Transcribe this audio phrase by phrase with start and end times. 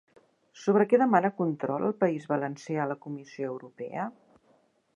[0.59, 4.09] Sobre què demana control el País Valencià a la Comissió Europea?